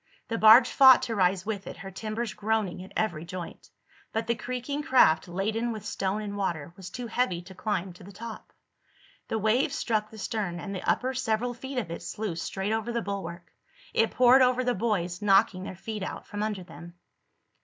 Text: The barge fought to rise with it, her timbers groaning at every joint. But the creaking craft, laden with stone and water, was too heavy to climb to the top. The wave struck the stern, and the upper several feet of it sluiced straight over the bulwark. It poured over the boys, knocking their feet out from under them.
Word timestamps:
The 0.29 0.37
barge 0.39 0.67
fought 0.71 1.03
to 1.03 1.15
rise 1.15 1.45
with 1.45 1.67
it, 1.67 1.77
her 1.77 1.91
timbers 1.91 2.33
groaning 2.33 2.83
at 2.83 2.91
every 2.97 3.23
joint. 3.23 3.69
But 4.11 4.25
the 4.25 4.33
creaking 4.33 4.81
craft, 4.81 5.27
laden 5.27 5.71
with 5.71 5.85
stone 5.85 6.23
and 6.23 6.35
water, 6.35 6.73
was 6.75 6.89
too 6.89 7.05
heavy 7.05 7.39
to 7.43 7.53
climb 7.53 7.93
to 7.93 8.03
the 8.03 8.11
top. 8.11 8.51
The 9.27 9.37
wave 9.37 9.71
struck 9.71 10.09
the 10.09 10.17
stern, 10.17 10.59
and 10.59 10.73
the 10.73 10.81
upper 10.89 11.13
several 11.13 11.53
feet 11.53 11.77
of 11.77 11.91
it 11.91 12.01
sluiced 12.01 12.43
straight 12.43 12.71
over 12.73 12.91
the 12.91 13.03
bulwark. 13.03 13.53
It 13.93 14.09
poured 14.09 14.41
over 14.41 14.63
the 14.63 14.73
boys, 14.73 15.21
knocking 15.21 15.65
their 15.65 15.75
feet 15.75 16.01
out 16.01 16.25
from 16.25 16.41
under 16.41 16.63
them. 16.63 16.95